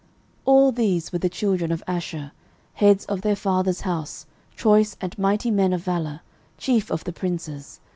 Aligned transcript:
13:007:040 0.01 0.09
All 0.45 0.71
these 0.71 1.11
were 1.11 1.19
the 1.19 1.29
children 1.29 1.71
of 1.71 1.83
Asher, 1.85 2.31
heads 2.73 3.05
of 3.05 3.21
their 3.21 3.35
father's 3.35 3.81
house, 3.81 4.25
choice 4.55 4.97
and 4.99 5.15
mighty 5.19 5.51
men 5.51 5.73
of 5.73 5.83
valour, 5.83 6.21
chief 6.57 6.89
of 6.89 7.03
the 7.03 7.13
princes. 7.13 7.79